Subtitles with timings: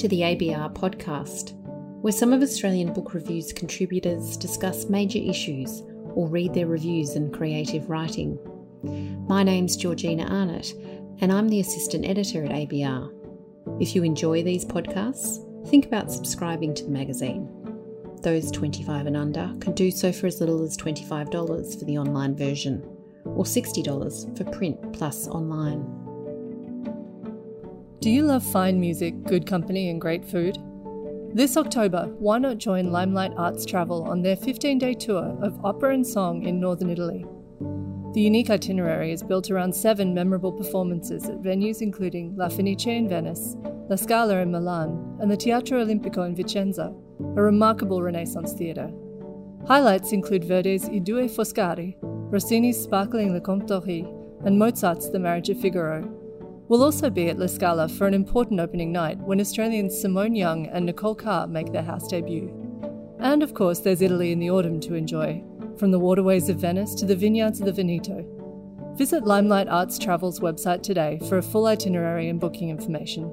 [0.00, 1.52] to the ABR podcast,
[2.00, 5.82] where some of Australian Book Review's contributors discuss major issues
[6.14, 8.38] or read their reviews and creative writing.
[9.28, 10.72] My name's Georgina Arnott,
[11.20, 13.12] and I'm the assistant editor at ABR.
[13.78, 17.50] If you enjoy these podcasts, think about subscribing to the magazine.
[18.22, 22.34] Those 25 and under can do so for as little as $25 for the online
[22.34, 22.82] version,
[23.26, 25.99] or $60 for print plus online.
[28.00, 30.56] Do you love fine music, good company, and great food?
[31.34, 35.92] This October, why not join Limelight Arts Travel on their 15 day tour of opera
[35.92, 37.26] and song in northern Italy?
[38.14, 43.06] The unique itinerary is built around seven memorable performances at venues including La Fenice in
[43.06, 43.56] Venice,
[43.90, 46.96] La Scala in Milan, and the Teatro Olimpico in Vicenza,
[47.36, 48.90] a remarkable Renaissance theatre.
[49.68, 54.06] Highlights include Verdi's I Due Foscari, Rossini's Sparkling Le Comte d'Ory,
[54.46, 56.19] and Mozart's The Marriage of Figaro,
[56.70, 60.68] We'll also be at La Scala for an important opening night when Australians Simone Young
[60.68, 62.48] and Nicole Car make their house debut.
[63.18, 65.42] And of course, there's Italy in the autumn to enjoy,
[65.76, 68.24] from the waterways of Venice to the vineyards of the Veneto.
[68.94, 73.24] Visit Limelight Arts Travel's website today for a full itinerary and booking information.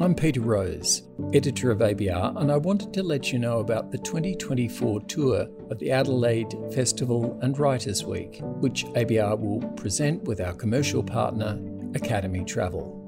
[0.00, 1.02] I'm Peter Rose,
[1.34, 5.78] editor of ABR, and I wanted to let you know about the 2024 tour of
[5.78, 11.58] the Adelaide Festival and Writers Week, which ABR will present with our commercial partner,
[11.94, 12.98] Academy Travel.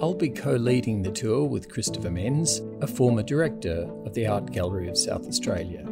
[0.00, 4.52] I'll be co leading the tour with Christopher Menz, a former director of the Art
[4.52, 5.86] Gallery of South Australia.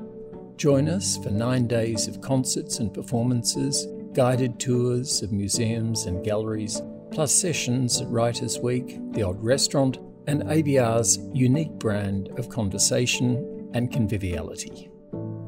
[0.57, 6.81] Join us for nine days of concerts and performances, guided tours of museums and galleries,
[7.11, 13.93] plus sessions at Writers' Week, the Odd Restaurant, and ABR's unique brand of conversation and
[13.93, 14.89] conviviality.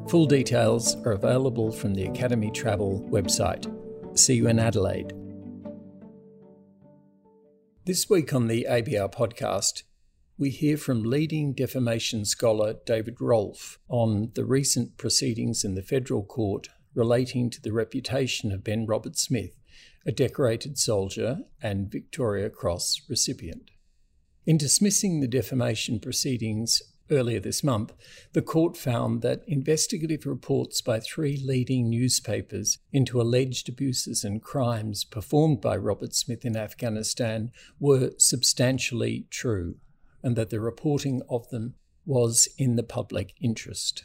[0.09, 3.67] Full details are available from the Academy Travel website.
[4.19, 5.13] See you in Adelaide.
[7.89, 9.85] This week on the ABR podcast,
[10.37, 16.23] we hear from leading defamation scholar David Rolph on the recent proceedings in the federal
[16.23, 19.59] court relating to the reputation of Ben Roberts-Smith,
[20.05, 23.71] a decorated soldier and Victoria Cross recipient.
[24.45, 27.95] In dismissing the defamation proceedings Earlier this month,
[28.35, 35.05] the court found that investigative reports by three leading newspapers into alleged abuses and crimes
[35.05, 39.77] performed by Roberts-Smith in Afghanistan were substantially true,
[40.23, 44.05] and that the reporting of them was in the public interest.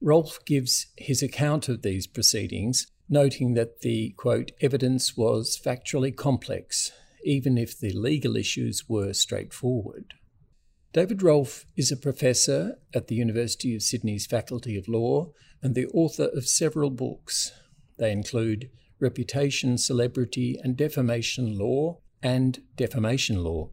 [0.00, 6.92] Rolph gives his account of these proceedings, noting that the quote, evidence was factually complex,
[7.24, 10.14] even if the legal issues were straightforward.
[10.92, 15.32] David Rolph is a professor at the University of Sydney's Faculty of Law
[15.62, 17.50] and the author of several books.
[17.96, 18.68] They include
[19.00, 23.70] Reputation, Celebrity and Defamation Law and Defamation Law.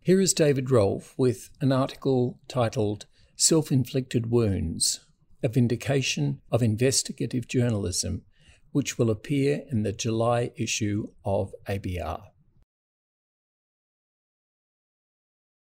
[0.00, 3.04] Here is David Rolph with an article titled
[3.36, 5.00] Self Inflicted Wounds
[5.42, 8.22] A Vindication of Investigative Journalism,
[8.70, 12.31] which will appear in the July issue of ABR.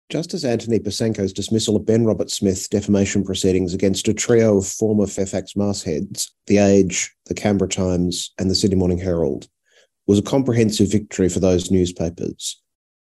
[0.08, 5.56] Justice Anthony Besanko's dismissal of Ben Roberts-Smith's defamation proceedings against a trio of former Fairfax
[5.56, 9.48] mastheads, The Age, The Canberra Times, and the Sydney Morning Herald,
[10.06, 12.62] was a comprehensive victory for those newspapers.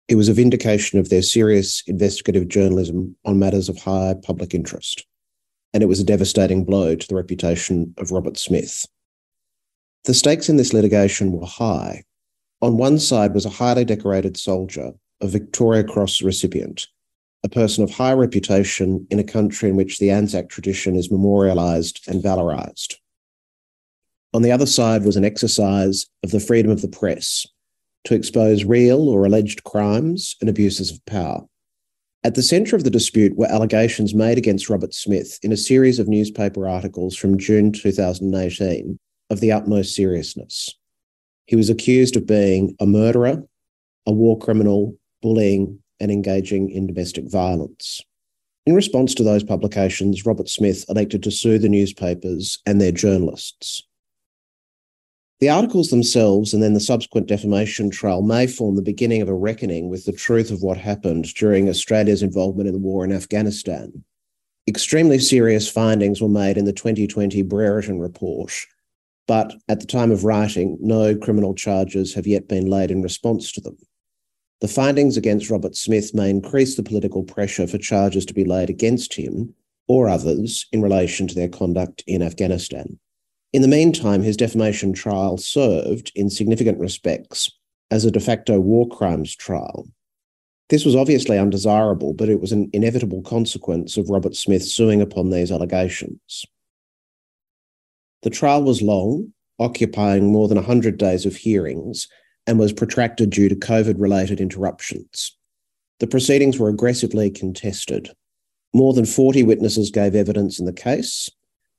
[0.08, 5.04] It was a vindication of their serious investigative journalism on matters of high public interest.
[5.74, 8.86] And it was a devastating blow to the reputation of Roberts-Smith.
[10.04, 12.04] The stakes in this litigation were high.
[12.62, 16.86] On one side was a highly decorated soldier a Victoria Cross recipient,
[17.44, 22.06] a person of high reputation in a country in which the Anzac tradition is memorialised
[22.08, 22.96] and valorised.
[24.34, 27.46] On the other side was an exercise of the freedom of the press
[28.04, 31.44] to expose real or alleged crimes and abuses of power.
[32.22, 36.08] At the centre of the dispute were allegations made against Roberts-Smith in a series of
[36.08, 38.98] newspaper articles from June 2018
[39.30, 40.68] of the utmost seriousness.
[41.46, 43.44] He was accused of being a murderer,
[44.06, 48.00] a war criminal, bullying, and engaging in domestic violence.
[48.64, 53.82] In response to those publications, Roberts-Smith elected to sue the newspapers and their journalists.
[55.40, 59.34] The articles themselves and then the subsequent defamation trial may form the beginning of a
[59.34, 64.04] reckoning with the truth of what happened during Australia's involvement in the war in Afghanistan.
[64.68, 68.52] Extremely serious findings were made in the 2020 Brereton report,
[69.26, 73.50] but at the time of writing, no criminal charges have yet been laid in response
[73.50, 73.76] to them.
[74.60, 79.14] The findings against Roberts-Smith may increase the political pressure for charges to be laid against
[79.14, 79.54] him
[79.86, 82.98] or others in relation to their conduct in Afghanistan.
[83.52, 87.50] In the meantime, his defamation trial served, in significant respects,
[87.90, 89.86] as a de facto war crimes trial.
[90.68, 95.52] This was obviously undesirable, but it was an inevitable consequence of Roberts-Smith suing upon these
[95.52, 96.44] allegations.
[98.22, 102.08] The trial was long, occupying more than 100 days of hearings,
[102.46, 105.36] and was protracted due to COVID related interruptions.
[105.98, 108.10] The proceedings were aggressively contested.
[108.74, 111.30] More than 40 witnesses gave evidence in the case.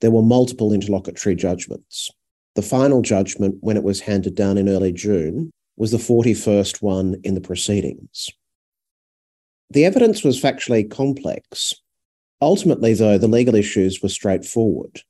[0.01, 2.09] There were multiple interlocutory judgments.
[2.55, 7.15] The final judgment, when it was handed down in early June, was the 41st one
[7.23, 8.29] in the proceedings.
[9.69, 11.75] The evidence was factually complex.
[12.41, 15.01] Ultimately, though, the legal issues were straightforward.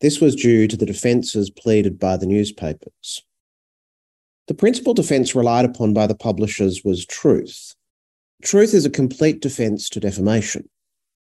[0.00, 3.22] This was due to the defences pleaded by the newspapers.
[4.48, 7.76] The principal defence relied upon by the publishers was truth.
[8.42, 10.68] Truth is a complete defence to defamation.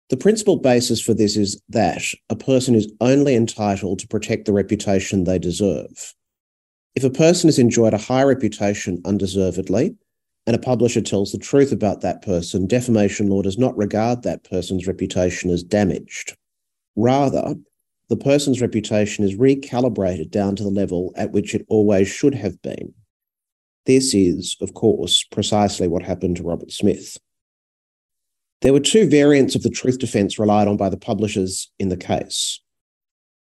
[0.09, 4.53] The principal basis for this is that a person is only entitled to protect the
[4.53, 6.13] reputation they deserve.
[6.95, 9.95] If a person has enjoyed a high reputation undeservedly,
[10.45, 14.45] and a publisher tells the truth about that person, defamation law does not regard that
[14.49, 16.37] person's reputation as damaged.
[16.95, 17.55] Rather,
[18.09, 22.61] the person's reputation is recalibrated down to the level at which it always should have
[22.61, 22.93] been.
[23.87, 27.17] This is, of course, precisely what happened to Roberts-Smith.
[28.61, 31.95] There were two variants of the truth defence relied on by the publishers in the
[31.95, 32.59] case.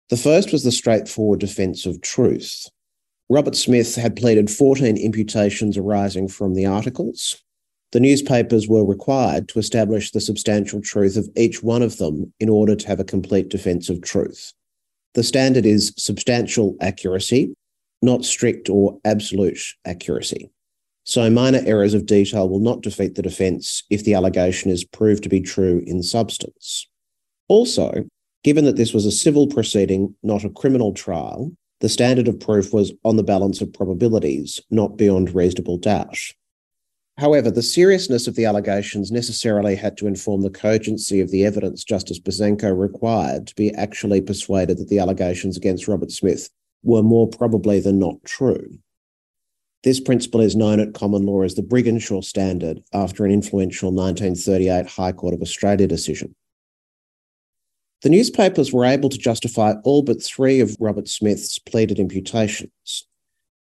[0.08, 2.66] The first was the straightforward defence of truth.
[3.28, 7.36] Roberts-Smith had pleaded 14 imputations arising from the articles.
[7.92, 12.48] The newspapers were required to establish the substantial truth of each one of them in
[12.48, 14.54] order to have a complete defence of truth.
[15.12, 17.52] The standard is substantial accuracy,
[18.02, 20.50] not strict or absolute accuracy.
[21.04, 25.22] So, minor errors of detail will not defeat the defence if the allegation is proved
[25.24, 26.86] to be true in substance.
[27.48, 28.04] Also,
[28.44, 32.72] given that this was a civil proceeding, not a criminal trial, the standard of proof
[32.72, 36.18] was on the balance of probabilities, not beyond reasonable doubt.
[37.16, 41.84] However, the seriousness of the allegations necessarily had to inform the cogency of the evidence
[41.84, 46.48] Justice Besanko required to be actually persuaded that the allegations against Roberts-Smith
[46.82, 48.78] were more probably than not true.
[49.82, 54.86] This principle is known at common law as the Briginshaw Standard after an influential 1938
[54.86, 56.34] High Court of Australia decision.
[58.02, 63.06] The newspapers were able to justify all but three of Roberts-Smith's pleaded imputations.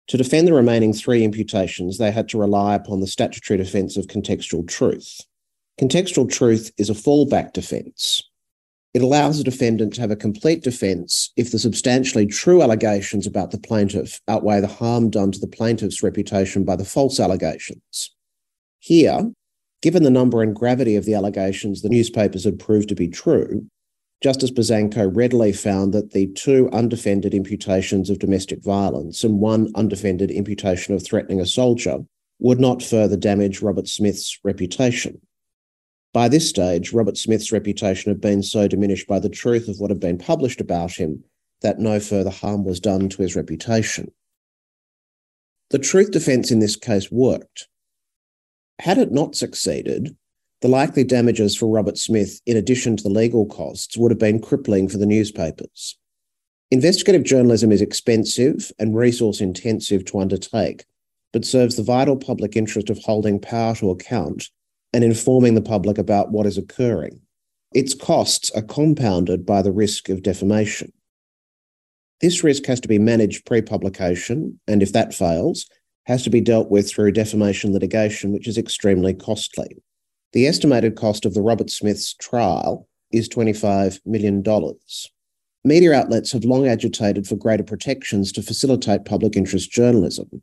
[0.08, 4.08] To defend the remaining three imputations, they had to rely upon the statutory defence of
[4.08, 5.22] contextual truth.
[5.80, 8.22] Contextual truth is a fallback defence.
[8.93, 13.51] It allows a defendant to have a complete defence if the substantially true allegations about
[13.51, 18.13] the plaintiff outweigh the harm done to the plaintiff's reputation by the false allegations.
[18.79, 19.31] Here,
[19.81, 23.65] given the number and gravity of the allegations the newspapers had proved to be true,
[24.21, 30.29] Justice Besanko readily found that the two undefended imputations of domestic violence and one undefended
[30.29, 31.99] imputation of threatening a soldier
[32.39, 35.21] would not further damage Roberts-Smith's reputation.
[36.13, 40.00] By this stage, Roberts-Smith's reputation had been so diminished by the truth of what had
[40.00, 41.24] been published about him
[41.62, 44.12] that no further harm was done to his reputation.
[45.69, 47.68] The truth defence in this case worked.
[48.80, 50.18] Had it not succeeded,
[50.62, 54.90] the likely damages for Roberts-Smith, in addition to the legal costs, would have been crippling
[54.90, 55.98] for the newspapers.
[56.72, 60.86] Investigative journalism is expensive and resource intensive to undertake,
[61.31, 64.50] but serves the vital public interest of holding power to account
[64.93, 67.19] and informing the public about what is occurring.
[67.74, 70.91] Its costs are compounded by the risk of defamation.
[72.19, 75.67] This risk has to be managed pre publication, and if that fails,
[76.05, 79.77] has to be dealt with through defamation litigation, which is extremely costly.
[80.33, 84.43] The estimated cost of the Roberts-Smith's trial is $25 million.
[85.63, 90.41] Media outlets have long agitated for greater protections to facilitate public interest journalism.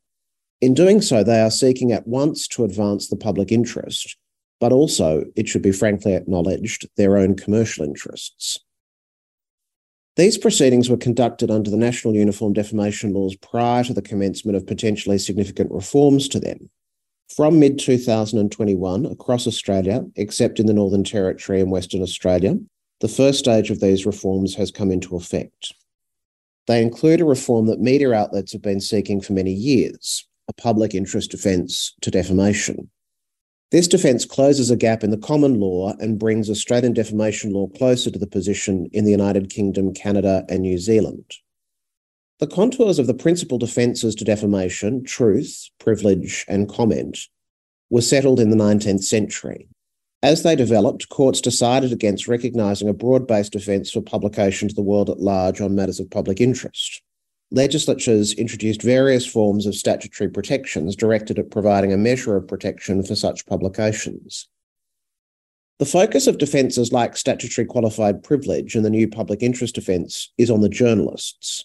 [0.61, 4.17] In doing so, they are seeking at once to advance the public interest,
[4.61, 8.61] but also, it should be frankly acknowledged, their own commercial interests.
[10.17, 14.67] These proceedings were conducted under the National Uniform Defamation Laws prior to the commencement of
[14.67, 16.71] potentially significant reforms to them.
[17.37, 22.57] From mid 2021 across Australia, except in the Northern Territory and Western Australia,
[23.01, 25.75] the first stage of these reforms has come into effect.
[26.67, 30.95] They include a reform that media outlets have been seeking for many years a public
[30.95, 32.91] interest defence to defamation.
[33.71, 38.11] This defence closes a gap in the common law and brings Australian defamation law closer
[38.11, 41.35] to the position in the United Kingdom, Canada, and New Zealand.
[42.39, 47.19] The contours of the principal defences to defamation, truth, privilege, and comment,
[47.91, 49.69] were settled in the 19th century.
[50.23, 54.83] As they developed, courts decided against recognising a broad based defence for publication to the
[54.83, 57.03] world at large on matters of public interest.
[57.51, 63.15] Legislatures introduced various forms of statutory protections directed at providing a measure of protection for
[63.15, 64.49] such publications.
[65.79, 70.51] The focus of defences like statutory qualified privilege and the new public interest defence is
[70.51, 71.65] on the journalists.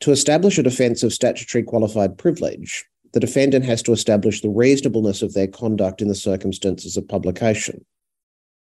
[0.00, 5.22] To establish a defence of statutory qualified privilege, the defendant has to establish the reasonableness
[5.22, 7.84] of their conduct in the circumstances of publication.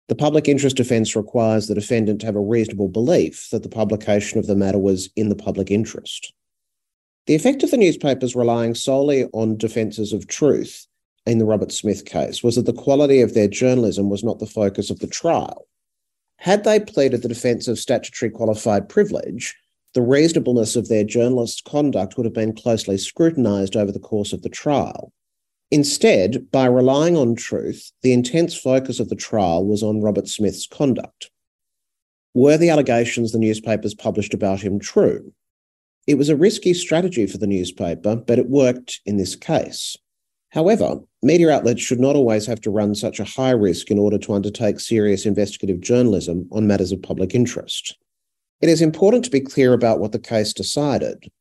[0.08, 4.38] The public interest defence requires the defendant to have a reasonable belief that the publication
[4.38, 6.32] of the matter was in the public interest.
[7.26, 10.86] The effect of the newspapers relying solely on defences of truth
[11.24, 14.90] in the Roberts-Smith case was that the quality of their journalism was not the focus
[14.90, 15.66] of the trial.
[16.38, 19.54] Had they pleaded the defence of statutory qualified privilege,
[19.94, 24.42] the reasonableness of their journalists' conduct would have been closely scrutinised over the course of
[24.42, 25.12] the trial.
[25.72, 31.30] Instead, by relying on truth, the intense focus of the trial was on Roberts-Smith's conduct.
[32.34, 35.32] Were the allegations the newspapers published about him true?
[36.06, 39.96] It was a risky strategy for the newspaper, but it worked in this case.
[40.50, 44.18] However, media outlets should not always have to run such a high risk in order
[44.18, 47.96] to undertake serious investigative journalism on matters of public interest.
[48.60, 51.32] It is important to be clear about what the case decided.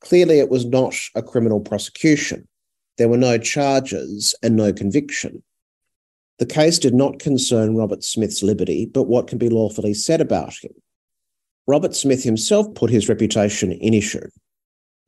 [0.00, 2.48] Clearly, it was not a criminal prosecution.
[2.98, 5.42] There were no charges and no conviction.
[6.38, 10.72] The case did not concern Roberts-Smith's liberty, but what can be lawfully said about him.
[11.66, 14.28] Roberts-Smith himself put his reputation in issue.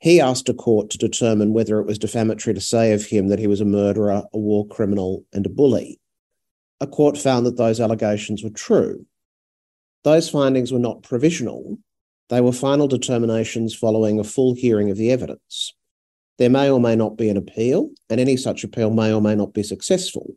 [0.00, 3.38] He asked a court to determine whether it was defamatory to say of him that
[3.38, 6.00] he was a murderer, a war criminal, and a bully.
[6.80, 9.04] A court found that those allegations were true.
[10.04, 11.78] Those findings were not provisional,
[12.28, 15.72] they were final determinations following a full hearing of the evidence.
[16.38, 19.34] There may or may not be an appeal, and any such appeal may or may
[19.34, 20.36] not be successful.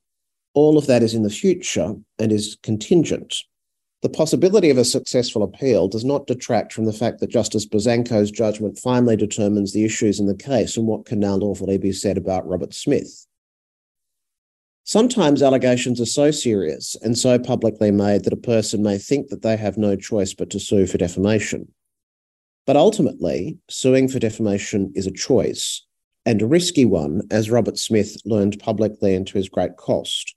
[0.53, 3.35] All of that is in the future and is contingent.
[4.01, 8.31] The possibility of a successful appeal does not detract from the fact that Justice Besanko's
[8.31, 12.17] judgment finally determines the issues in the case and what can now lawfully be said
[12.17, 13.27] about Roberts-Smith.
[14.83, 19.43] Sometimes allegations are so serious and so publicly made that a person may think that
[19.43, 21.71] they have no choice but to sue for defamation.
[22.65, 25.85] But ultimately, suing for defamation is a choice,
[26.25, 30.35] and a risky one, as Roberts-Smith learned publicly and to his great cost.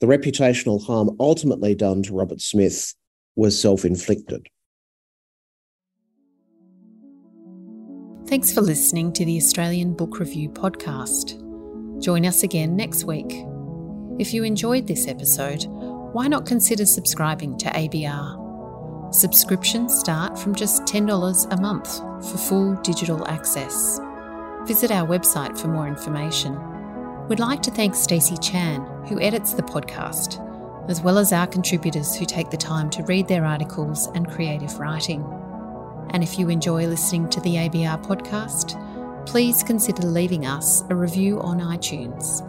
[0.00, 2.94] The reputational harm ultimately done to Roberts-Smith
[3.36, 4.48] was self inflicted.
[8.26, 11.38] Thanks for listening to the Australian Book Review podcast.
[12.02, 13.44] Join us again next week.
[14.18, 15.64] If you enjoyed this episode,
[16.12, 19.14] why not consider subscribing to ABR?
[19.14, 21.98] Subscriptions start from just $10 a month
[22.30, 24.00] for full digital access.
[24.66, 26.56] Visit our website for more information.
[27.28, 30.38] We'd like to thank Stacey Chan, who edits the podcast,
[30.88, 34.78] as well as our contributors who take the time to read their articles and creative
[34.78, 35.24] writing.
[36.10, 38.78] And if you enjoy listening to the ABR podcast,
[39.26, 42.48] please consider leaving us a review on iTunes.